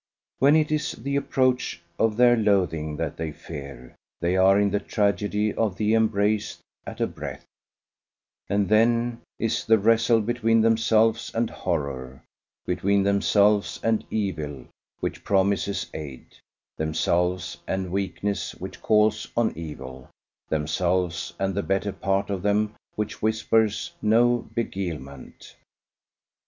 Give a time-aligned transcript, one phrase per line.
[0.39, 4.79] When it is the approach of their loathing that they fear, they are in the
[4.79, 7.45] tragedy of the embrace at a breath;
[8.49, 12.23] and then is the wrestle between themselves and horror,
[12.65, 14.65] between themselves and evil,
[15.01, 16.25] which promises aid;
[16.77, 20.09] themselves and weakness, which calls on evil;
[20.49, 25.53] themselves and the better part of them, which whispers no beguilement.